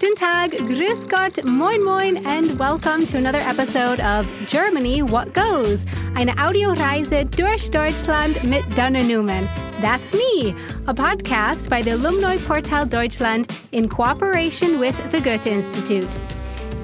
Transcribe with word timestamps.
Guten 0.00 0.14
Tag, 0.14 0.52
Grüß 0.52 1.10
Gott, 1.10 1.44
Moin 1.44 1.84
Moin, 1.84 2.26
and 2.26 2.58
welcome 2.58 3.04
to 3.04 3.18
another 3.18 3.40
episode 3.40 4.00
of 4.00 4.26
Germany 4.46 5.02
What 5.02 5.34
Goes, 5.34 5.84
eine 6.14 6.34
Audioreise 6.38 7.30
durch 7.30 7.70
Deutschland 7.70 8.42
mit 8.44 8.64
Dana 8.74 9.02
Newman. 9.02 9.46
That's 9.82 10.14
me, 10.14 10.54
a 10.86 10.94
podcast 10.94 11.68
by 11.68 11.82
the 11.82 11.90
Alumni 11.90 12.38
Portal 12.38 12.86
Deutschland 12.86 13.48
in 13.72 13.90
cooperation 13.90 14.80
with 14.80 14.96
the 15.12 15.20
Goethe 15.20 15.46
Institute. 15.46 16.08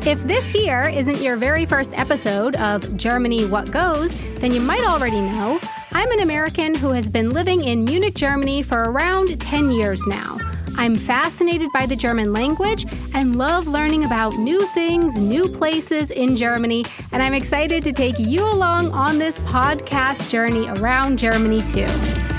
If 0.04 0.22
this 0.26 0.50
here 0.50 0.84
isn't 0.84 1.22
your 1.22 1.38
very 1.38 1.64
first 1.64 1.92
episode 1.94 2.54
of 2.56 2.98
Germany 2.98 3.46
What 3.46 3.72
Goes, 3.72 4.14
then 4.40 4.52
you 4.52 4.60
might 4.60 4.84
already 4.84 5.22
know 5.22 5.58
I'm 5.92 6.10
an 6.10 6.20
American 6.20 6.74
who 6.74 6.90
has 6.90 7.08
been 7.08 7.30
living 7.30 7.62
in 7.62 7.82
Munich, 7.84 8.14
Germany 8.14 8.62
for 8.62 8.90
around 8.90 9.40
10 9.40 9.70
years 9.70 10.06
now. 10.06 10.36
I'm 10.78 10.94
fascinated 10.94 11.72
by 11.72 11.86
the 11.86 11.96
German 11.96 12.32
language 12.32 12.86
and 13.14 13.36
love 13.36 13.66
learning 13.66 14.04
about 14.04 14.36
new 14.36 14.66
things, 14.68 15.18
new 15.18 15.48
places 15.48 16.10
in 16.10 16.36
Germany, 16.36 16.84
and 17.12 17.22
I'm 17.22 17.34
excited 17.34 17.82
to 17.84 17.92
take 17.92 18.18
you 18.18 18.42
along 18.42 18.92
on 18.92 19.18
this 19.18 19.40
podcast 19.40 20.30
journey 20.30 20.68
around 20.68 21.18
Germany 21.18 21.60
too. 21.60 22.35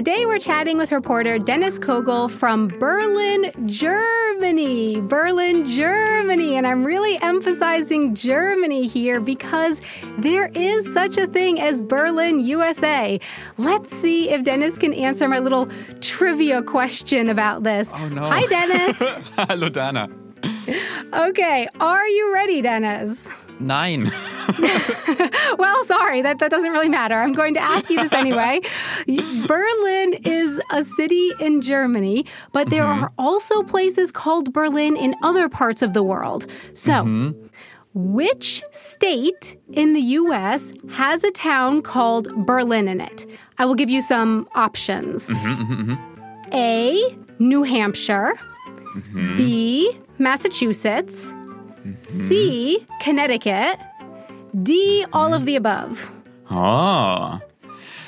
Today 0.00 0.24
we're 0.24 0.38
chatting 0.38 0.78
with 0.78 0.92
reporter 0.92 1.38
Dennis 1.38 1.78
Kogel 1.78 2.30
from 2.30 2.68
Berlin, 2.68 3.52
Germany. 3.66 4.98
Berlin, 5.02 5.66
Germany. 5.66 6.56
And 6.56 6.66
I'm 6.66 6.84
really 6.84 7.20
emphasizing 7.20 8.14
Germany 8.14 8.86
here 8.86 9.20
because 9.20 9.82
there 10.16 10.46
is 10.54 10.90
such 10.90 11.18
a 11.18 11.26
thing 11.26 11.60
as 11.60 11.82
Berlin, 11.82 12.40
USA. 12.40 13.20
Let's 13.58 13.94
see 13.94 14.30
if 14.30 14.42
Dennis 14.42 14.78
can 14.78 14.94
answer 14.94 15.28
my 15.28 15.38
little 15.38 15.68
trivia 16.00 16.62
question 16.62 17.28
about 17.28 17.62
this. 17.62 17.92
Oh 17.94 18.08
no. 18.08 18.22
Hi, 18.22 18.46
Dennis. 18.46 18.96
Hallo 19.36 19.68
Dana. 19.68 20.08
okay, 21.12 21.68
are 21.78 22.08
you 22.08 22.32
ready, 22.32 22.62
Dennis? 22.62 23.28
Nein. 23.60 24.04
well, 25.58 25.84
sorry, 25.84 26.22
that, 26.22 26.38
that 26.38 26.50
doesn't 26.50 26.70
really 26.70 26.88
matter. 26.88 27.14
I'm 27.14 27.32
going 27.32 27.54
to 27.54 27.60
ask 27.60 27.90
you 27.90 28.00
this 28.00 28.12
anyway. 28.12 28.60
Berlin 29.46 30.14
is 30.24 30.60
a 30.70 30.84
city 30.84 31.30
in 31.40 31.60
Germany, 31.60 32.24
but 32.52 32.70
there 32.70 32.84
mm-hmm. 32.84 33.04
are 33.04 33.12
also 33.18 33.62
places 33.62 34.10
called 34.10 34.52
Berlin 34.52 34.96
in 34.96 35.14
other 35.22 35.48
parts 35.48 35.82
of 35.82 35.92
the 35.92 36.02
world. 36.02 36.46
So, 36.74 36.92
mm-hmm. 36.92 37.46
which 37.94 38.62
state 38.70 39.56
in 39.72 39.92
the 39.92 40.00
US 40.00 40.72
has 40.92 41.22
a 41.22 41.30
town 41.30 41.82
called 41.82 42.46
Berlin 42.46 42.88
in 42.88 43.00
it? 43.00 43.26
I 43.58 43.66
will 43.66 43.74
give 43.74 43.90
you 43.90 44.00
some 44.00 44.48
options 44.54 45.26
mm-hmm, 45.26 45.94
A, 46.52 47.16
New 47.38 47.62
Hampshire, 47.62 48.34
B, 49.36 49.98
Massachusetts, 50.18 51.32
C, 52.08 52.86
Connecticut. 53.00 53.78
D, 54.62 55.06
all 55.12 55.32
of 55.32 55.46
the 55.46 55.56
above. 55.56 56.12
Oh. 56.50 57.38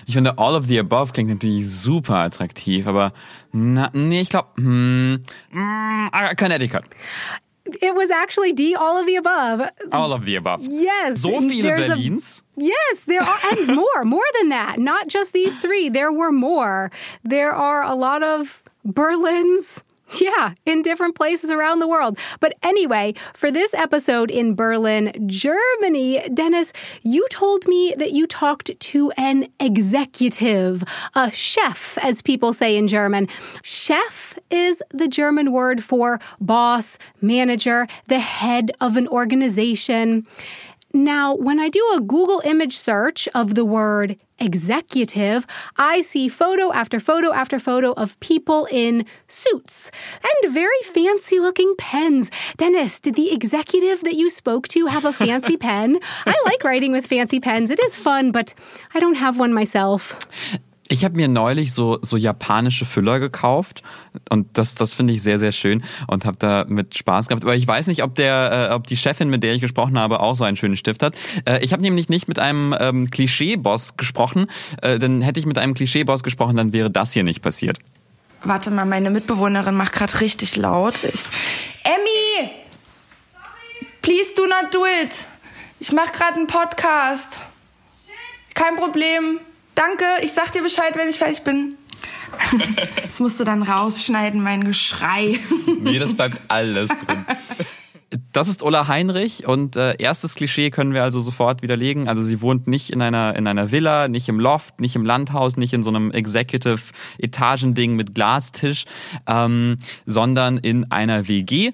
Ich 0.06 0.14
finde, 0.14 0.36
all 0.36 0.54
of 0.54 0.66
the 0.66 0.78
above 0.78 1.12
klingt 1.12 1.30
natürlich 1.30 1.68
super 1.68 2.14
attraktiv, 2.14 2.86
aber 2.86 3.12
na, 3.52 3.88
nee, 3.92 4.20
ich 4.20 4.28
glaube, 4.28 4.48
hm, 4.56 5.20
mm, 5.52 6.36
Connecticut. 6.36 6.84
It 7.80 7.94
was 7.94 8.10
actually 8.10 8.52
D, 8.52 8.74
all 8.74 8.98
of 8.98 9.06
the 9.06 9.16
above. 9.16 9.70
All 9.92 10.12
of 10.12 10.24
the 10.24 10.34
above. 10.36 10.62
Yes. 10.62 11.22
So 11.22 11.40
viele 11.40 11.70
Berlins? 11.70 12.42
A, 12.58 12.62
yes, 12.64 13.04
there 13.06 13.22
are, 13.22 13.38
and 13.52 13.66
more, 13.76 14.04
more 14.04 14.26
than 14.40 14.48
that. 14.48 14.78
Not 14.78 15.08
just 15.08 15.32
these 15.32 15.56
three. 15.58 15.88
There 15.88 16.12
were 16.12 16.32
more. 16.32 16.90
There 17.24 17.52
are 17.52 17.82
a 17.82 17.94
lot 17.94 18.22
of 18.24 18.62
Berlins. 18.84 19.80
Yeah, 20.20 20.54
in 20.66 20.82
different 20.82 21.14
places 21.14 21.50
around 21.50 21.78
the 21.80 21.88
world. 21.88 22.18
But 22.38 22.54
anyway, 22.62 23.14
for 23.34 23.50
this 23.50 23.74
episode 23.74 24.30
in 24.30 24.54
Berlin, 24.54 25.12
Germany, 25.26 26.28
Dennis, 26.32 26.72
you 27.02 27.26
told 27.28 27.66
me 27.66 27.94
that 27.96 28.12
you 28.12 28.26
talked 28.26 28.78
to 28.78 29.10
an 29.12 29.48
executive, 29.58 30.84
a 31.14 31.30
chef, 31.30 31.98
as 31.98 32.22
people 32.22 32.52
say 32.52 32.76
in 32.76 32.88
German. 32.88 33.26
Chef 33.62 34.38
is 34.50 34.82
the 34.90 35.08
German 35.08 35.50
word 35.50 35.82
for 35.82 36.20
boss, 36.40 36.98
manager, 37.20 37.86
the 38.06 38.20
head 38.20 38.70
of 38.80 38.96
an 38.96 39.08
organization. 39.08 40.26
Now, 40.92 41.34
when 41.34 41.58
I 41.58 41.68
do 41.68 41.92
a 41.96 42.00
Google 42.00 42.42
image 42.44 42.76
search 42.76 43.26
of 43.34 43.54
the 43.54 43.64
word 43.64 44.18
executive, 44.38 45.46
I 45.76 46.02
see 46.02 46.28
photo 46.28 46.72
after 46.72 47.00
photo 47.00 47.32
after 47.32 47.58
photo 47.58 47.92
of 47.92 48.18
people 48.20 48.66
in 48.70 49.06
suits 49.26 49.90
and 50.22 50.52
very 50.52 50.82
fancy 50.84 51.38
looking 51.38 51.74
pens. 51.78 52.30
Dennis, 52.56 53.00
did 53.00 53.14
the 53.14 53.32
executive 53.32 54.02
that 54.04 54.16
you 54.16 54.28
spoke 54.28 54.68
to 54.68 54.86
have 54.86 55.04
a 55.04 55.12
fancy 55.12 55.56
pen? 55.68 55.98
I 56.26 56.34
like 56.44 56.62
writing 56.62 56.92
with 56.92 57.06
fancy 57.06 57.40
pens. 57.40 57.70
It 57.70 57.80
is 57.80 57.96
fun, 57.96 58.30
but 58.30 58.52
I 58.94 59.00
don't 59.00 59.16
have 59.16 59.38
one 59.38 59.52
myself. 59.52 60.18
Ich 60.92 61.06
habe 61.06 61.16
mir 61.16 61.26
neulich 61.26 61.72
so, 61.72 61.98
so 62.02 62.18
japanische 62.18 62.84
Füller 62.84 63.18
gekauft 63.18 63.82
und 64.28 64.58
das, 64.58 64.74
das 64.74 64.92
finde 64.92 65.14
ich 65.14 65.22
sehr, 65.22 65.38
sehr 65.38 65.50
schön 65.50 65.82
und 66.06 66.26
habe 66.26 66.36
da 66.36 66.66
mit 66.68 66.98
Spaß 66.98 67.28
gehabt. 67.28 67.44
Aber 67.44 67.56
ich 67.56 67.66
weiß 67.66 67.86
nicht, 67.86 68.02
ob, 68.02 68.14
der, 68.14 68.68
äh, 68.70 68.74
ob 68.74 68.86
die 68.86 68.98
Chefin, 68.98 69.30
mit 69.30 69.42
der 69.42 69.54
ich 69.54 69.62
gesprochen 69.62 69.98
habe, 69.98 70.20
auch 70.20 70.36
so 70.36 70.44
einen 70.44 70.58
schönen 70.58 70.76
Stift 70.76 71.02
hat. 71.02 71.16
Äh, 71.48 71.64
ich 71.64 71.72
habe 71.72 71.80
nämlich 71.80 72.10
nicht 72.10 72.28
mit 72.28 72.38
einem 72.38 72.76
ähm, 72.78 73.10
Klischee-Boss 73.10 73.96
gesprochen, 73.96 74.48
äh, 74.82 74.98
denn 74.98 75.22
hätte 75.22 75.40
ich 75.40 75.46
mit 75.46 75.56
einem 75.56 75.72
Klischee-Boss 75.72 76.22
gesprochen, 76.22 76.58
dann 76.58 76.74
wäre 76.74 76.90
das 76.90 77.14
hier 77.14 77.24
nicht 77.24 77.40
passiert. 77.40 77.78
Warte 78.44 78.70
mal, 78.70 78.84
meine 78.84 79.08
Mitbewohnerin 79.08 79.74
macht 79.74 79.94
gerade 79.94 80.20
richtig 80.20 80.56
laut. 80.56 80.96
Ich, 81.04 81.22
Emmy! 81.84 82.50
Please 84.02 84.34
do 84.36 84.42
not 84.42 84.74
do 84.74 84.84
it! 84.84 85.24
Ich 85.80 85.90
mache 85.90 86.12
gerade 86.12 86.34
einen 86.34 86.48
Podcast. 86.48 87.40
Kein 88.52 88.76
Problem. 88.76 89.40
Danke, 89.74 90.04
ich 90.22 90.32
sag 90.32 90.52
dir 90.52 90.62
Bescheid, 90.62 90.96
wenn 90.96 91.08
ich 91.08 91.18
fertig 91.18 91.42
bin. 91.42 91.76
Das 93.02 93.20
musst 93.20 93.38
du 93.40 93.44
dann 93.44 93.62
rausschneiden, 93.62 94.42
mein 94.42 94.64
Geschrei. 94.64 95.38
Nee, 95.80 95.98
das 95.98 96.14
bleibt 96.14 96.40
alles 96.48 96.88
drin. 96.88 97.26
Das 98.32 98.46
ist 98.48 98.62
Ulla 98.62 98.88
Heinrich 98.88 99.46
und 99.46 99.76
äh, 99.76 99.96
erstes 99.98 100.34
Klischee 100.34 100.70
können 100.70 100.92
wir 100.92 101.02
also 101.02 101.18
sofort 101.18 101.62
widerlegen. 101.62 102.08
Also 102.08 102.22
sie 102.22 102.42
wohnt 102.42 102.66
nicht 102.66 102.90
in 102.90 103.00
einer 103.00 103.34
in 103.36 103.46
einer 103.46 103.72
Villa, 103.72 104.06
nicht 104.06 104.28
im 104.28 104.38
Loft, 104.38 104.80
nicht 104.80 104.96
im 104.96 105.06
Landhaus, 105.06 105.56
nicht 105.56 105.72
in 105.72 105.82
so 105.82 105.90
einem 105.90 106.10
Executive 106.10 106.80
Etagending 107.18 107.96
mit 107.96 108.14
Glastisch, 108.14 108.84
ähm, 109.26 109.78
sondern 110.04 110.58
in 110.58 110.90
einer 110.90 111.26
WG 111.26 111.72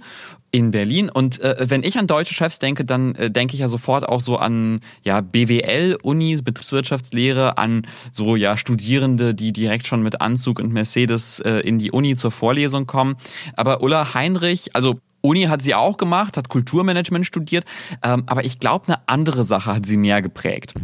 in 0.50 0.70
Berlin. 0.70 1.10
Und 1.10 1.40
äh, 1.40 1.56
wenn 1.68 1.82
ich 1.82 1.98
an 1.98 2.06
deutsche 2.06 2.34
Chefs 2.34 2.58
denke, 2.58 2.84
dann 2.84 3.14
äh, 3.14 3.30
denke 3.30 3.54
ich 3.54 3.60
ja 3.60 3.68
sofort 3.68 4.08
auch 4.08 4.20
so 4.20 4.36
an 4.36 4.80
ja 5.02 5.20
BWL, 5.20 5.98
Unis, 6.02 6.42
Betriebswirtschaftslehre, 6.42 7.58
an 7.58 7.86
so 8.12 8.36
ja 8.36 8.56
Studierende, 8.56 9.34
die 9.34 9.52
direkt 9.52 9.86
schon 9.86 10.02
mit 10.02 10.20
Anzug 10.20 10.58
und 10.58 10.72
Mercedes 10.72 11.40
äh, 11.40 11.60
in 11.60 11.78
die 11.78 11.90
Uni 11.90 12.16
zur 12.16 12.30
Vorlesung 12.30 12.86
kommen. 12.86 13.16
Aber 13.56 13.82
Ulla 13.82 14.14
Heinrich, 14.14 14.74
also 14.74 15.00
Uni 15.20 15.44
hat 15.44 15.62
sie 15.62 15.74
auch 15.74 15.96
gemacht, 15.96 16.36
hat 16.36 16.48
Kulturmanagement 16.48 17.26
studiert, 17.26 17.64
ähm, 18.02 18.22
aber 18.26 18.44
ich 18.44 18.60
glaube, 18.60 18.86
eine 18.86 18.98
andere 19.06 19.44
Sache 19.44 19.74
hat 19.74 19.84
sie 19.84 19.96
mehr 19.96 20.22
geprägt. 20.22 20.74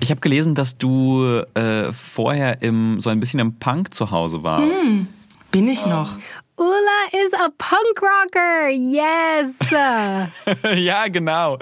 Ich 0.00 0.10
habe 0.10 0.20
gelesen, 0.20 0.54
dass 0.54 0.78
du 0.78 1.42
äh, 1.54 1.92
vorher 1.92 2.62
im 2.62 3.00
so 3.00 3.10
ein 3.10 3.20
bisschen 3.20 3.40
im 3.40 3.58
Punk 3.58 3.94
zu 3.94 4.10
Hause 4.10 4.42
warst. 4.42 4.82
Hm, 4.82 5.06
bin 5.50 5.68
ich 5.68 5.86
noch. 5.86 6.18
Ulla 6.56 7.24
is 7.24 7.34
a 7.34 7.48
punk 7.58 8.00
rocker. 8.00 8.68
Yes. 8.68 9.58
ja, 10.84 11.08
genau. 11.08 11.58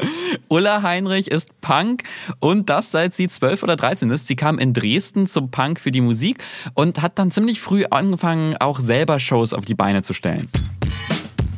Ulla 0.49 0.83
Heinrich 0.83 1.31
ist 1.31 1.59
Punk 1.63 2.03
und 2.41 2.69
das 2.69 2.91
seit 2.91 3.15
sie 3.15 3.29
zwölf 3.29 3.63
oder 3.63 3.77
dreizehn 3.77 4.11
ist. 4.11 4.27
Sie 4.27 4.37
kam 4.37 4.59
in 4.59 4.75
Dresden 4.75 5.27
zum 5.27 5.51
Punk 5.51 5.81
für 5.81 5.93
die 5.93 6.03
Musik 6.03 6.45
und 6.75 7.01
hat 7.01 7.19
dann 7.19 7.31
ziemlich 7.31 7.63
früh 7.63 7.87
angefangen, 7.91 8.55
auch 8.59 8.81
selber 8.81 9.19
Shows 9.19 9.55
auf 9.55 9.65
die 9.65 9.75
Beine 9.75 10.03
zu 10.03 10.13
stellen 10.13 10.49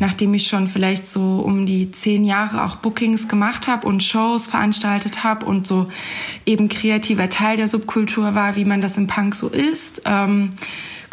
nachdem 0.05 0.35
ich 0.35 0.49
schon 0.49 0.69
vielleicht 0.69 1.07
so 1.07 1.39
um 1.39 1.65
die 1.65 1.91
zehn 1.91 2.25
Jahre 2.25 2.65
auch 2.65 2.77
Bookings 2.77 3.27
gemacht 3.27 3.67
habe 3.69 3.87
und 3.87 4.03
Shows 4.03 4.49
veranstaltet 4.49 5.25
habe 5.25 5.47
und 5.47 5.67
so 5.67 5.89
eben 6.45 6.69
kreativer 6.69 7.31
Teil 7.31 7.57
der 7.57 7.69
Subkultur 7.69 8.35
war, 8.35 8.55
wie 8.57 8.67
man 8.67 8.83
das 8.83 8.99
im 8.99 9.07
Punk 9.07 9.35
so 9.35 9.49
ist, 9.49 10.03
ähm, 10.05 10.51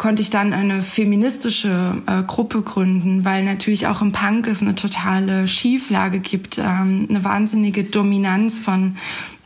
konnte 0.02 0.20
ich 0.20 0.30
dann 0.30 0.52
eine 0.52 0.82
feministische 0.82 2.02
äh, 2.08 2.24
Gruppe 2.24 2.62
gründen, 2.62 3.24
weil 3.24 3.44
natürlich 3.44 3.86
auch 3.86 4.02
im 4.02 4.10
Punk 4.10 4.48
es 4.48 4.60
eine 4.60 4.74
totale 4.74 5.46
Schieflage 5.46 6.18
gibt, 6.18 6.58
ähm, 6.58 7.06
eine 7.08 7.22
wahnsinnige 7.22 7.84
Dominanz 7.84 8.58
von 8.58 8.96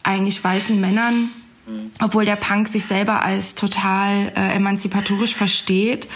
eigentlich 0.02 0.42
weißen 0.42 0.80
Männern, 0.80 1.28
obwohl 2.00 2.24
der 2.24 2.36
Punk 2.36 2.68
sich 2.68 2.86
selber 2.86 3.22
als 3.22 3.54
total 3.54 4.32
äh, 4.34 4.56
emanzipatorisch 4.56 5.34
versteht. 5.34 6.08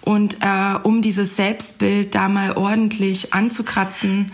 Und 0.00 0.36
äh, 0.42 0.78
um 0.84 1.02
dieses 1.02 1.34
Selbstbild 1.34 2.14
da 2.14 2.28
mal 2.28 2.52
ordentlich 2.52 3.34
anzukratzen, 3.34 4.30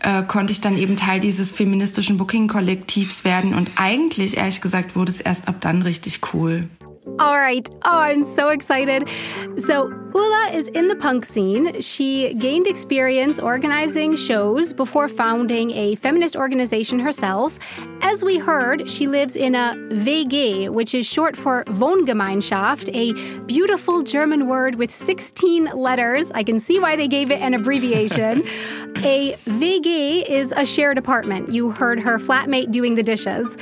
äh, 0.00 0.22
konnte 0.22 0.52
ich 0.52 0.60
dann 0.60 0.76
eben 0.76 0.98
Teil 0.98 1.18
dieses 1.18 1.50
feministischen 1.50 2.18
Booking-Kollektivs 2.18 3.24
werden. 3.24 3.54
Und 3.54 3.70
eigentlich, 3.76 4.36
ehrlich 4.36 4.60
gesagt, 4.60 4.96
wurde 4.96 5.12
es 5.12 5.22
erst 5.22 5.48
ab 5.48 5.62
dann 5.62 5.80
richtig 5.80 6.20
cool. 6.34 6.68
All 7.18 7.36
right. 7.36 7.68
Oh, 7.84 7.98
I'm 7.98 8.22
so 8.22 8.50
excited. 8.50 9.08
So, 9.58 9.92
Ula 10.14 10.50
is 10.52 10.68
in 10.68 10.88
the 10.88 10.94
punk 10.94 11.24
scene. 11.24 11.80
She 11.80 12.34
gained 12.34 12.66
experience 12.66 13.40
organizing 13.40 14.14
shows 14.14 14.72
before 14.72 15.08
founding 15.08 15.70
a 15.72 15.96
feminist 15.96 16.36
organization 16.36 17.00
herself. 17.00 17.58
As 18.02 18.22
we 18.22 18.38
heard, 18.38 18.88
she 18.88 19.08
lives 19.08 19.36
in 19.36 19.54
a 19.54 19.74
WG, 19.90 20.68
which 20.68 20.94
is 20.94 21.06
short 21.06 21.36
for 21.36 21.64
Wohngemeinschaft, 21.64 22.90
a 22.94 23.14
beautiful 23.46 24.02
German 24.02 24.46
word 24.46 24.76
with 24.76 24.90
16 24.90 25.64
letters. 25.74 26.30
I 26.32 26.44
can 26.44 26.60
see 26.60 26.78
why 26.78 26.94
they 26.94 27.08
gave 27.08 27.32
it 27.32 27.40
an 27.40 27.54
abbreviation. 27.54 28.46
a 28.98 29.32
WG 29.46 30.28
is 30.28 30.52
a 30.56 30.64
shared 30.64 30.98
apartment. 30.98 31.50
You 31.50 31.70
heard 31.72 31.98
her 32.00 32.18
flatmate 32.18 32.70
doing 32.70 32.94
the 32.94 33.02
dishes. 33.02 33.56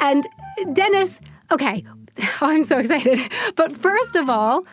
And 0.00 0.26
Dennis, 0.72 1.20
okay, 1.50 1.84
Oh, 2.40 2.48
I'm 2.48 2.64
so 2.64 2.78
excited. 2.78 3.18
But 3.56 3.72
first 3.72 4.16
of 4.16 4.28
all, 4.28 4.64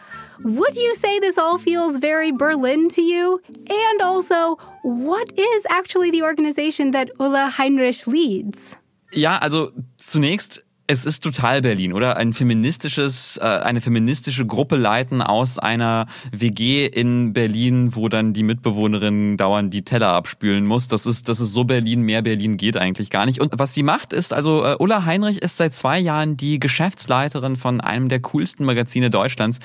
would 0.44 0.76
you 0.76 0.96
say 0.96 1.20
this 1.20 1.38
all 1.38 1.58
feels 1.58 1.98
very 1.98 2.32
Berlin 2.32 2.90
to 2.90 3.02
you? 3.02 3.42
And 3.70 4.02
also, 4.02 4.58
what 4.84 5.32
is 5.38 5.66
actually 5.70 6.12
the 6.12 6.24
organization 6.24 6.92
that 6.92 7.10
Ulla 7.20 7.48
Heinrich 7.58 8.08
leads? 8.08 8.76
Ja, 9.12 9.40
also 9.42 9.72
zunächst 9.98 10.64
es 10.90 11.06
ist 11.06 11.24
total 11.24 11.62
Berlin, 11.62 11.94
oder? 11.94 12.18
Ein 12.18 12.34
feministisches, 12.34 13.38
äh, 13.38 13.44
eine 13.44 13.80
feministische 13.80 14.48
Gruppe 14.48 14.76
leiten 14.76 15.22
aus 15.22 15.60
einer 15.60 16.08
WG 16.32 16.88
in 16.88 17.32
Berlin, 17.32 17.96
wo 17.96 18.10
dann 18.10 18.34
die 18.34 18.42
Mitbewohnerin 18.42 19.38
dauernd 19.38 19.72
die 19.72 19.84
Teller 19.84 20.14
abspülen 20.14 20.66
muss. 20.66 20.88
Das 20.88 21.06
ist, 21.06 21.30
das 21.30 21.40
ist 21.42 21.54
so 21.54 21.64
Berlin, 21.64 22.02
mehr 22.02 22.24
Berlin 22.24 22.58
geht 22.58 22.76
eigentlich 22.76 23.12
gar 23.12 23.28
nicht. 23.28 23.40
Und 23.40 23.52
was 23.60 23.76
sie 23.76 23.84
macht, 23.84 24.14
ist, 24.14 24.34
also 24.34 24.66
äh, 24.66 24.78
Ulla 24.80 25.06
Heinrich 25.06 25.44
ist 25.44 25.58
seit 25.58 25.76
zwei 25.76 26.00
Jahren 26.00 26.38
die 26.38 26.60
Geschäftsleiterin 26.60 27.56
von 27.56 27.82
einem 27.82 28.10
der 28.10 28.22
coolsten 28.22 28.66
Magazine 28.66 29.12
Deutschlands, 29.12 29.60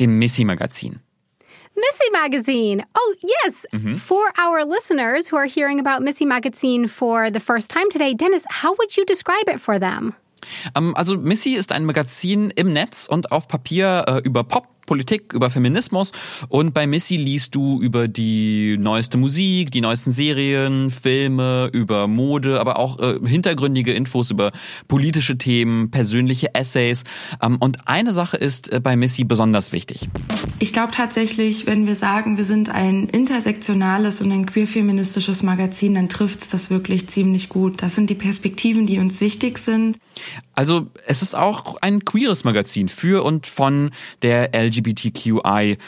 dem 0.00 0.18
Missy 0.18 0.46
Magazin. 0.46 1.00
Missy 1.76 2.10
Magazine. 2.10 2.84
Oh, 2.94 3.14
yes. 3.20 3.66
Mm-hmm. 3.74 3.96
For 3.96 4.32
our 4.38 4.64
listeners 4.64 5.30
who 5.30 5.36
are 5.36 5.46
hearing 5.46 5.78
about 5.78 6.02
Missy 6.02 6.24
Magazine 6.24 6.88
for 6.88 7.30
the 7.30 7.40
first 7.40 7.70
time 7.70 7.90
today, 7.90 8.14
Dennis, 8.14 8.44
how 8.48 8.74
would 8.78 8.96
you 8.96 9.04
describe 9.04 9.46
it 9.46 9.60
for 9.60 9.78
them? 9.78 10.14
Ähm, 10.74 10.94
also 10.96 11.16
Missy 11.16 11.50
ist 11.50 11.72
ein 11.72 11.84
Magazin 11.84 12.50
im 12.50 12.72
Netz 12.72 13.06
und 13.06 13.32
auf 13.32 13.48
Papier 13.48 14.04
äh, 14.06 14.18
über 14.18 14.44
Pop, 14.44 14.68
Politik, 14.90 15.34
über 15.34 15.50
Feminismus 15.50 16.10
und 16.48 16.74
bei 16.74 16.88
Missy 16.88 17.16
liest 17.16 17.54
du 17.54 17.80
über 17.80 18.08
die 18.08 18.76
neueste 18.76 19.18
Musik, 19.18 19.70
die 19.70 19.80
neuesten 19.80 20.10
Serien, 20.10 20.90
Filme, 20.90 21.70
über 21.72 22.08
Mode, 22.08 22.58
aber 22.58 22.76
auch 22.76 22.98
äh, 22.98 23.20
hintergründige 23.24 23.92
Infos 23.92 24.32
über 24.32 24.50
politische 24.88 25.38
Themen, 25.38 25.92
persönliche 25.92 26.56
Essays. 26.56 27.04
Ähm, 27.40 27.58
und 27.60 27.86
eine 27.86 28.12
Sache 28.12 28.36
ist 28.36 28.72
äh, 28.72 28.80
bei 28.80 28.96
Missy 28.96 29.22
besonders 29.22 29.70
wichtig. 29.70 30.08
Ich 30.58 30.72
glaube 30.72 30.90
tatsächlich, 30.92 31.68
wenn 31.68 31.86
wir 31.86 31.94
sagen, 31.94 32.36
wir 32.36 32.44
sind 32.44 32.68
ein 32.68 33.04
intersektionales 33.04 34.20
und 34.20 34.32
ein 34.32 34.44
queerfeministisches 34.44 35.44
Magazin, 35.44 35.94
dann 35.94 36.08
trifft 36.08 36.40
es 36.40 36.48
das 36.48 36.68
wirklich 36.68 37.06
ziemlich 37.06 37.48
gut. 37.48 37.80
Das 37.80 37.94
sind 37.94 38.10
die 38.10 38.16
Perspektiven, 38.16 38.86
die 38.86 38.98
uns 38.98 39.20
wichtig 39.20 39.58
sind. 39.58 39.98
Also 40.54 40.88
es 41.06 41.22
ist 41.22 41.34
auch 41.34 41.76
ein 41.80 42.04
queeres 42.04 42.44
Magazin 42.44 42.88
für 42.88 43.24
und 43.24 43.46
von 43.46 43.92
der 44.22 44.52
LGBTQI 44.80 45.78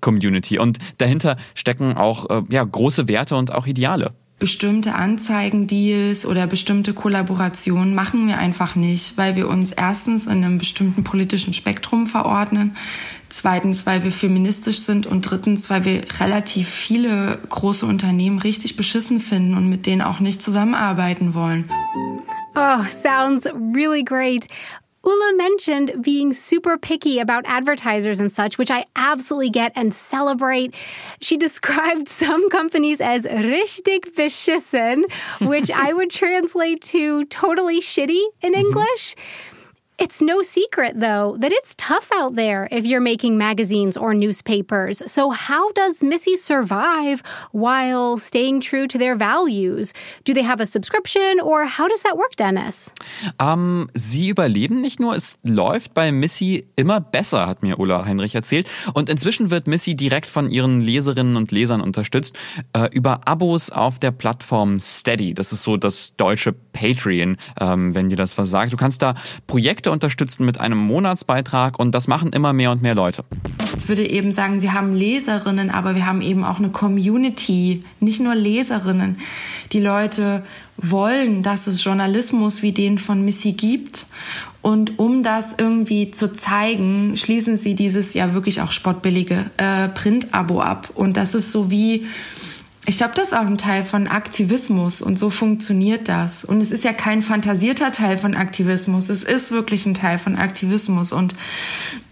Community. 0.00 0.58
Und 0.58 0.78
dahinter 0.98 1.36
stecken 1.54 1.96
auch 1.96 2.28
äh, 2.28 2.42
ja, 2.50 2.62
große 2.62 3.08
Werte 3.08 3.36
und 3.36 3.52
auch 3.52 3.66
Ideale 3.66 4.12
bestimmte 4.38 4.94
Anzeigendeals 4.94 6.26
oder 6.26 6.46
bestimmte 6.46 6.92
Kollaborationen 6.92 7.94
machen 7.94 8.26
wir 8.26 8.36
einfach 8.36 8.74
nicht, 8.74 9.16
weil 9.16 9.36
wir 9.36 9.48
uns 9.48 9.72
erstens 9.72 10.26
in 10.26 10.44
einem 10.44 10.58
bestimmten 10.58 11.04
politischen 11.04 11.54
Spektrum 11.54 12.06
verordnen, 12.06 12.76
zweitens, 13.28 13.86
weil 13.86 14.04
wir 14.04 14.12
feministisch 14.12 14.80
sind 14.80 15.06
und 15.06 15.22
drittens, 15.22 15.70
weil 15.70 15.84
wir 15.84 16.02
relativ 16.20 16.68
viele 16.68 17.38
große 17.48 17.86
Unternehmen 17.86 18.38
richtig 18.38 18.76
beschissen 18.76 19.20
finden 19.20 19.54
und 19.56 19.70
mit 19.70 19.86
denen 19.86 20.02
auch 20.02 20.20
nicht 20.20 20.42
zusammenarbeiten 20.42 21.32
wollen. 21.32 21.70
Oh, 22.56 22.84
sounds 22.90 23.46
really 23.74 24.04
great. 24.04 24.46
Ula 25.04 25.34
mentioned 25.36 26.02
being 26.02 26.32
super 26.32 26.78
picky 26.78 27.18
about 27.18 27.44
advertisers 27.46 28.20
and 28.20 28.32
such, 28.32 28.58
which 28.58 28.70
I 28.70 28.86
absolutely 28.96 29.50
get 29.50 29.72
and 29.74 29.94
celebrate. 29.94 30.74
She 31.20 31.36
described 31.44 32.08
some 32.08 32.48
companies 32.50 33.00
as 33.00 33.26
richtig 33.26 34.14
beschissen, 34.14 35.04
which 35.46 35.70
I 35.70 35.92
would 35.92 36.10
translate 36.22 36.82
to 36.82 37.24
totally 37.26 37.80
shitty 37.80 38.24
in 38.42 38.52
mm-hmm. 38.52 38.68
It's 39.96 40.20
no 40.20 40.42
secret, 40.42 40.98
though, 40.98 41.36
that 41.38 41.52
it's 41.52 41.72
tough 41.76 42.10
out 42.14 42.34
there 42.34 42.66
if 42.72 42.84
you're 42.84 43.00
making 43.00 43.38
magazines 43.38 43.96
or 43.96 44.12
newspapers. 44.12 45.00
So, 45.06 45.30
how 45.30 45.70
does 45.70 46.02
Missy 46.02 46.34
survive 46.34 47.22
while 47.52 48.18
staying 48.18 48.60
true 48.60 48.88
to 48.88 48.98
their 48.98 49.14
values? 49.14 49.92
Do 50.24 50.34
they 50.34 50.42
have 50.42 50.60
a 50.60 50.66
subscription 50.66 51.38
or 51.40 51.66
how 51.66 51.86
does 51.86 52.02
that 52.02 52.18
work, 52.18 52.34
Dennis? 52.34 52.90
Um, 53.38 53.88
sie 53.94 54.30
überleben 54.30 54.80
nicht 54.80 54.98
nur, 54.98 55.14
es 55.14 55.38
läuft 55.44 55.94
bei 55.94 56.10
Missy 56.10 56.66
immer 56.74 57.00
besser, 57.00 57.46
hat 57.46 57.62
mir 57.62 57.78
Ulla 57.78 58.04
Heinrich 58.04 58.34
erzählt. 58.34 58.66
Und 58.94 59.08
inzwischen 59.08 59.52
wird 59.52 59.68
Missy 59.68 59.94
direkt 59.94 60.26
von 60.26 60.50
ihren 60.50 60.80
Leserinnen 60.80 61.36
und 61.36 61.52
Lesern 61.52 61.80
unterstützt 61.80 62.36
äh, 62.72 62.88
über 62.90 63.28
Abos 63.28 63.70
auf 63.70 64.00
der 64.00 64.10
Plattform 64.10 64.80
Steady. 64.80 65.34
Das 65.34 65.52
ist 65.52 65.62
so 65.62 65.76
das 65.76 66.16
deutsche 66.16 66.52
Patreon, 66.52 67.36
ähm, 67.60 67.94
wenn 67.94 68.10
dir 68.10 68.16
das 68.16 68.36
was 68.36 68.50
sagt. 68.50 68.72
Du 68.72 68.76
kannst 68.76 69.00
da 69.00 69.14
Projekte 69.46 69.83
Projekte 69.84 69.90
unterstützen 69.90 70.46
mit 70.46 70.60
einem 70.60 70.78
Monatsbeitrag 70.78 71.78
und 71.78 71.94
das 71.94 72.08
machen 72.08 72.32
immer 72.32 72.52
mehr 72.52 72.70
und 72.70 72.80
mehr 72.80 72.94
Leute. 72.94 73.24
Ich 73.76 73.88
würde 73.88 74.08
eben 74.08 74.32
sagen, 74.32 74.62
wir 74.62 74.72
haben 74.72 74.94
Leserinnen, 74.94 75.70
aber 75.70 75.94
wir 75.94 76.06
haben 76.06 76.22
eben 76.22 76.42
auch 76.42 76.58
eine 76.58 76.70
Community, 76.70 77.84
nicht 78.00 78.20
nur 78.20 78.34
Leserinnen. 78.34 79.18
Die 79.72 79.80
Leute 79.80 80.42
wollen, 80.78 81.42
dass 81.42 81.66
es 81.66 81.84
Journalismus 81.84 82.62
wie 82.62 82.72
den 82.72 82.96
von 82.98 83.24
Missy 83.24 83.52
gibt. 83.52 84.06
Und 84.62 84.98
um 84.98 85.22
das 85.22 85.54
irgendwie 85.58 86.10
zu 86.10 86.32
zeigen, 86.32 87.16
schließen 87.18 87.58
sie 87.58 87.74
dieses 87.74 88.14
ja 88.14 88.32
wirklich 88.32 88.62
auch 88.62 88.72
spottbillige 88.72 89.50
äh, 89.58 89.88
Print-Abo 89.88 90.62
ab. 90.62 90.88
Und 90.94 91.18
das 91.18 91.34
ist 91.34 91.52
so 91.52 91.70
wie 91.70 92.06
ich 92.86 92.98
glaube, 92.98 93.14
das 93.16 93.28
ist 93.28 93.34
auch 93.34 93.46
ein 93.46 93.56
Teil 93.56 93.82
von 93.82 94.06
Aktivismus 94.08 95.00
und 95.00 95.18
so 95.18 95.30
funktioniert 95.30 96.08
das. 96.08 96.44
Und 96.44 96.60
es 96.60 96.70
ist 96.70 96.84
ja 96.84 96.92
kein 96.92 97.22
fantasierter 97.22 97.92
Teil 97.92 98.18
von 98.18 98.34
Aktivismus, 98.34 99.08
es 99.08 99.22
ist 99.22 99.52
wirklich 99.52 99.86
ein 99.86 99.94
Teil 99.94 100.18
von 100.18 100.36
Aktivismus. 100.36 101.12
Und 101.12 101.34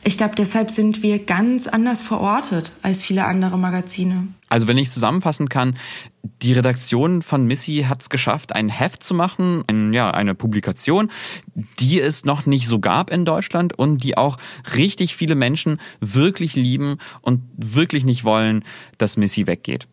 ich 0.02 0.16
glaube, 0.16 0.34
deshalb 0.34 0.70
sind 0.70 1.02
wir 1.02 1.18
ganz 1.18 1.66
anders 1.66 2.00
verortet 2.00 2.72
als 2.80 3.04
viele 3.04 3.26
andere 3.26 3.58
Magazine. 3.58 4.28
Also 4.48 4.66
wenn 4.66 4.78
ich 4.78 4.90
zusammenfassen 4.90 5.48
kann, 5.48 5.76
die 6.40 6.54
Redaktion 6.54 7.20
von 7.20 7.46
Missy 7.46 7.84
hat 7.88 8.00
es 8.02 8.08
geschafft, 8.08 8.54
ein 8.54 8.68
Heft 8.68 9.02
zu 9.02 9.14
machen, 9.14 9.64
ein, 9.66 9.92
ja, 9.92 10.10
eine 10.10 10.34
Publikation, 10.34 11.10
die 11.80 12.00
es 12.00 12.24
noch 12.24 12.46
nicht 12.46 12.66
so 12.66 12.78
gab 12.78 13.10
in 13.10 13.24
Deutschland 13.24 13.78
und 13.78 14.02
die 14.04 14.16
auch 14.16 14.38
richtig 14.74 15.16
viele 15.16 15.34
Menschen 15.34 15.78
wirklich 16.00 16.54
lieben 16.54 16.98
und 17.20 17.42
wirklich 17.56 18.04
nicht 18.04 18.24
wollen, 18.24 18.64
dass 18.98 19.16
Missy 19.16 19.46
weggeht. 19.46 19.88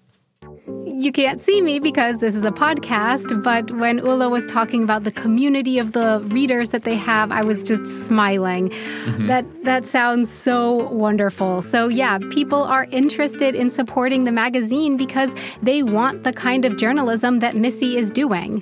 You 0.99 1.11
can't 1.13 1.39
see 1.39 1.61
me 1.61 1.79
because 1.79 2.17
this 2.17 2.35
is 2.35 2.43
a 2.43 2.51
podcast, 2.51 3.41
but 3.41 3.71
when 3.71 3.99
Ula 3.99 4.27
was 4.27 4.45
talking 4.47 4.83
about 4.83 5.05
the 5.05 5.11
community 5.11 5.79
of 5.79 5.93
the 5.93 6.21
readers 6.25 6.69
that 6.69 6.83
they 6.83 6.95
have, 6.95 7.31
I 7.31 7.41
was 7.41 7.63
just 7.63 7.85
smiling. 8.05 8.69
Mm-hmm. 8.69 9.27
That 9.27 9.45
that 9.63 9.85
sounds 9.85 10.29
so 10.29 10.89
wonderful. 10.89 11.61
So 11.61 11.87
yeah, 11.87 12.17
people 12.31 12.63
are 12.63 12.85
interested 12.91 13.55
in 13.55 13.69
supporting 13.69 14.25
the 14.25 14.33
magazine 14.33 14.97
because 14.97 15.33
they 15.63 15.83
want 15.83 16.23
the 16.23 16.33
kind 16.33 16.65
of 16.65 16.75
journalism 16.75 17.39
that 17.39 17.55
Missy 17.55 17.95
is 17.95 18.11
doing. 18.11 18.61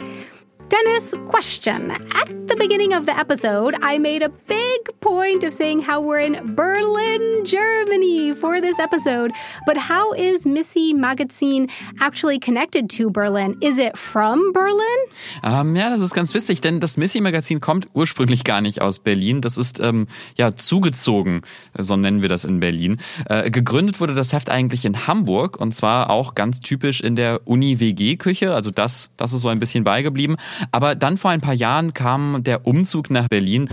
Dennis, 0.70 1.16
question. 1.28 1.92
At 1.92 2.28
the 2.48 2.56
beginning 2.58 2.94
of 2.94 3.06
the 3.06 3.18
episode, 3.18 3.76
I 3.82 4.00
made 4.00 4.22
a 4.22 4.30
big 4.30 5.00
point 5.00 5.46
of 5.46 5.54
saying 5.54 5.82
how 5.82 6.02
we're 6.02 6.20
in 6.20 6.56
Berlin, 6.56 7.46
Germany 7.46 8.34
for 8.34 8.60
this 8.60 8.78
episode. 8.78 9.32
But 9.66 9.78
how 9.78 10.12
is 10.12 10.46
Missy 10.46 10.94
Magazin 10.94 11.70
actually 12.02 12.40
connected 12.40 12.90
to 12.98 13.10
Berlin? 13.10 13.56
Is 13.62 13.78
it 13.78 13.98
from 13.98 14.52
Berlin? 14.52 15.00
Ähm, 15.42 15.76
ja, 15.76 15.90
das 15.90 16.02
ist 16.02 16.14
ganz 16.14 16.34
witzig, 16.34 16.60
denn 16.60 16.82
das 16.82 16.98
Missy 16.98 17.22
Magazin 17.22 17.62
kommt 17.62 17.88
ursprünglich 17.94 18.44
gar 18.44 18.60
nicht 18.60 18.82
aus 18.82 19.00
Berlin. 19.00 19.40
Das 19.40 19.58
ist 19.58 19.80
ähm, 19.80 20.08
ja 20.36 20.54
zugezogen, 20.54 21.44
so 21.78 21.96
nennen 21.96 22.22
wir 22.22 22.30
das 22.30 22.44
in 22.44 22.60
Berlin. 22.60 22.98
Äh, 23.30 23.52
gegründet 23.52 24.02
wurde 24.02 24.16
das 24.16 24.34
Heft 24.34 24.50
eigentlich 24.50 24.84
in 24.84 25.08
Hamburg 25.08 25.62
und 25.62 25.74
zwar 25.74 26.10
auch 26.10 26.36
ganz 26.36 26.60
typisch 26.60 27.00
in 27.00 27.16
der 27.16 27.42
Uni-WG-Küche. 27.46 28.54
Also 28.54 28.70
das, 28.70 29.12
das 29.16 29.32
ist 29.32 29.42
so 29.42 29.48
ein 29.48 29.60
bisschen 29.60 29.86
beigeblieben. 29.86 30.36
Aber 30.72 30.96
dann 30.96 31.18
vor 31.18 31.32
ein 31.32 31.42
paar 31.42 31.54
Jahren 31.54 31.94
kam 31.94 32.44
der 32.44 32.66
Umzug 32.66 33.10
nach 33.10 33.28
Berlin. 33.28 33.70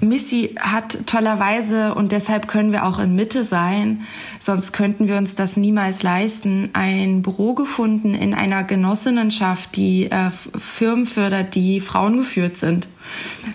Missy 0.00 0.54
hat 0.58 1.06
tollerweise 1.06 1.94
und 1.94 2.12
deshalb 2.12 2.48
können 2.48 2.72
wir 2.72 2.84
auch 2.84 2.98
in 2.98 3.14
Mitte 3.14 3.44
sein, 3.44 4.02
sonst 4.40 4.72
könnten 4.72 5.08
wir 5.08 5.16
uns 5.16 5.34
das 5.34 5.56
niemals 5.56 6.02
leisten, 6.02 6.70
ein 6.72 7.22
Büro 7.22 7.54
gefunden 7.54 8.14
in 8.14 8.34
einer 8.34 8.64
Genossinnenschaft, 8.64 9.76
die 9.76 10.10
äh, 10.10 10.30
Firmen 10.30 11.06
fördert, 11.06 11.54
die 11.54 11.80
frauengeführt 11.80 12.56
sind. 12.56 12.88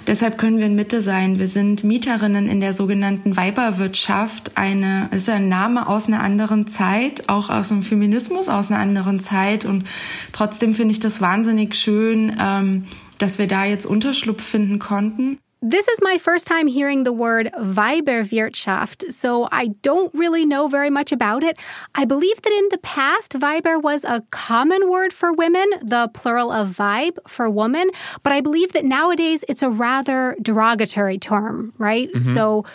Deshalb 0.08 0.38
können 0.38 0.58
wir 0.58 0.66
in 0.66 0.76
Mitte 0.76 1.02
sein. 1.02 1.40
Wir 1.40 1.48
sind 1.48 1.84
Mieterinnen 1.84 2.48
in 2.48 2.60
der 2.60 2.74
sogenannten 2.74 3.38
Weiberwirtschaft. 3.38 4.58
Eine, 4.58 5.10
ist 5.12 5.30
ein 5.30 5.48
Name 5.48 5.88
aus 5.88 6.08
einer 6.08 6.22
anderen 6.22 6.68
Zeit, 6.68 7.30
auch 7.30 7.50
aus 7.50 7.70
dem 7.70 7.84
Feminismus 7.84 8.50
aus 8.50 8.72
einer 8.72 8.80
anderen 8.80 9.20
Zeit. 9.20 9.66
Und 9.66 9.86
trotzdem 10.32 10.74
finde 10.74 10.94
ich 10.94 11.00
das 11.00 11.22
wahnsinnig 11.22 11.76
schön, 11.76 12.36
ähm, 12.40 12.86
dass 13.18 13.40
wir 13.40 13.48
da 13.48 13.66
jetzt 13.66 13.86
Unterschlupf 13.86 14.44
finden 14.44 14.80
konnten. 14.80 15.38
This 15.66 15.88
is 15.88 16.02
my 16.02 16.18
first 16.18 16.46
time 16.46 16.68
hearing 16.68 17.04
the 17.04 17.14
word 17.14 17.50
Weiberwirtschaft, 17.58 19.14
so 19.14 19.48
I 19.50 19.68
don't 19.82 20.14
really 20.14 20.46
know 20.46 20.68
very 20.68 20.90
much 20.90 21.14
about 21.14 21.42
it. 21.42 21.58
I 21.96 22.04
believe 22.04 22.42
that 22.42 22.52
in 22.52 22.68
the 22.68 22.80
past, 22.80 23.32
Weiber 23.40 23.82
was 23.82 24.04
a 24.04 24.26
common 24.30 24.90
word 24.90 25.14
for 25.14 25.32
women, 25.32 25.66
the 25.82 26.10
plural 26.14 26.52
of 26.52 26.68
vibe 26.76 27.18
for 27.30 27.50
woman, 27.50 27.92
but 28.24 28.34
I 28.34 28.42
believe 28.42 28.74
that 28.74 28.84
nowadays 28.84 29.46
it's 29.48 29.64
a 29.64 29.70
rather 29.70 30.36
derogatory 30.42 31.18
term, 31.18 31.72
right? 31.78 32.12
Mm-hmm. 32.12 32.34
So 32.34 32.66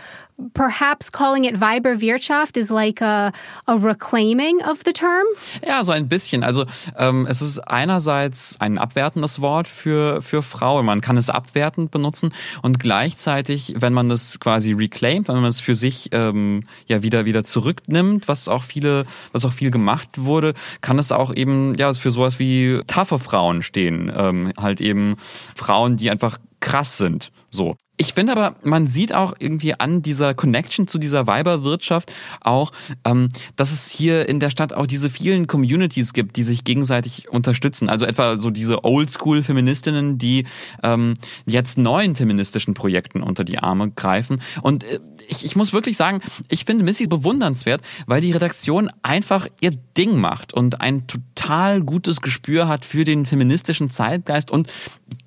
perhaps 0.55 1.11
calling 1.11 1.45
it 1.45 1.61
Weiberwirtschaft 1.61 2.57
is 2.57 2.71
like 2.71 3.01
a, 3.01 3.33
a 3.67 3.77
reclaiming 3.77 4.63
of 4.63 4.83
the 4.85 4.93
term? 4.93 5.27
Ja, 5.67 5.83
so 5.83 5.93
ein 5.93 6.09
bisschen. 6.09 6.45
Also 6.45 6.65
ähm, 6.97 7.27
es 7.29 7.43
ist 7.43 7.59
einerseits 7.59 8.57
ein 8.61 8.79
abwertendes 8.79 9.41
Wort 9.41 9.67
für, 9.67 10.23
für 10.23 10.43
Frau. 10.43 10.83
Man 10.83 11.01
kann 11.01 11.17
es 11.17 11.29
abwertend 11.29 11.91
benutzen 11.91 12.33
und 12.63 12.79
gleichzeitig, 12.79 13.75
wenn 13.79 13.93
man 13.93 14.11
es 14.11 14.39
quasi 14.39 14.73
reclaimt, 14.73 15.29
wenn 15.29 15.37
man 15.37 15.47
es 15.47 15.61
für 15.61 15.75
sich 15.75 16.11
ähm, 16.13 16.63
ja 16.87 17.03
wieder 17.03 17.25
wieder 17.25 17.45
zurücknimmt, 17.45 18.29
was 18.29 18.49
auch 18.49 18.63
viele, 18.63 19.07
was 19.33 19.45
auch 19.45 19.53
viel 19.53 19.71
gemacht 19.71 20.11
wurde, 20.17 20.55
kann 20.81 20.99
es 20.99 21.13
auch 21.13 21.35
eben 21.35 21.75
ja 21.77 21.93
für 21.93 22.11
sowas 22.11 22.39
wie 22.39 22.81
taffe 22.87 23.19
Frauen 23.19 23.63
stehen. 23.63 24.13
Ähm, 24.15 24.53
halt 24.57 24.81
eben 24.81 25.17
Frauen, 25.57 25.97
die 25.97 26.11
einfach 26.11 26.39
krass 26.61 26.97
sind. 26.97 27.31
So. 27.51 27.77
Ich 28.01 28.15
finde 28.15 28.33
aber, 28.33 28.55
man 28.63 28.87
sieht 28.87 29.13
auch 29.13 29.35
irgendwie 29.41 29.75
an 29.75 30.03
dieser 30.03 30.33
Connection 30.33 30.87
zu 30.87 30.99
dieser 30.99 31.27
Weiberwirtschaft 31.27 32.13
auch, 32.41 32.71
ähm, 33.05 33.29
dass 33.57 33.73
es 33.73 33.89
hier 33.91 34.29
in 34.29 34.39
der 34.39 34.51
Stadt 34.51 34.73
auch 34.73 34.87
diese 34.87 35.11
vielen 35.11 35.49
Communities 35.49 36.13
gibt, 36.13 36.37
die 36.37 36.45
sich 36.45 36.63
gegenseitig 36.63 37.29
unterstützen. 37.29 37.89
Also 37.89 38.05
etwa 38.05 38.39
so 38.39 38.51
diese 38.51 38.85
Oldschool-Feministinnen, 38.85 40.17
die 40.17 40.47
ähm, 40.85 41.15
jetzt 41.45 41.77
neuen 41.77 42.15
feministischen 42.15 42.75
Projekten 42.75 43.21
unter 43.21 43.43
die 43.43 43.59
Arme 43.59 43.91
greifen. 43.91 44.43
Und 44.63 44.85
äh, 44.85 45.01
ich, 45.27 45.45
ich 45.45 45.57
muss 45.57 45.73
wirklich 45.73 45.97
sagen, 45.97 46.21
ich 46.49 46.67
finde 46.67 46.85
Missy 46.85 47.09
bewundernswert, 47.09 47.83
weil 48.07 48.21
die 48.21 48.31
Redaktion 48.31 48.91
einfach 49.03 49.49
ihr 49.61 49.73
Ding 49.97 50.19
macht 50.19 50.55
und 50.55 50.81
ein 50.81 51.09
total 51.09 51.81
gutes 51.81 52.21
Gespür 52.21 52.69
hat 52.69 52.85
für 52.85 53.03
den 53.03 53.27
feministischen 53.27 53.91
Zeitgeist 53.91 54.53
und 54.53 54.73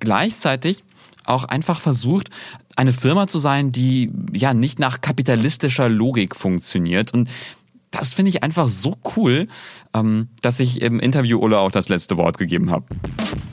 gleichzeitig 0.00 0.84
auch 1.24 1.44
einfach 1.44 1.80
versucht, 1.80 2.30
eine 2.76 2.92
Firma 2.92 3.26
zu 3.26 3.38
sein, 3.38 3.72
die 3.72 4.10
ja 4.32 4.54
nicht 4.54 4.78
nach 4.78 5.00
kapitalistischer 5.00 5.88
Logik 5.88 6.36
funktioniert. 6.36 7.12
Und 7.12 7.28
das 7.92 8.14
finde 8.14 8.30
ich 8.30 8.42
einfach 8.42 8.68
so 8.68 8.96
cool, 9.16 9.46
ähm, 9.94 10.28
dass 10.40 10.58
ich 10.58 10.80
im 10.80 10.98
Interview 10.98 11.38
Ulla 11.38 11.58
auch 11.58 11.70
das 11.70 11.88
letzte 11.88 12.16
Wort 12.16 12.38
gegeben 12.38 12.70
habe. 12.70 12.86